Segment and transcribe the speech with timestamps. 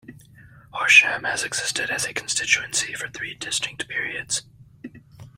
[0.71, 4.41] Horsham has existed as a constituency for three distinct periods.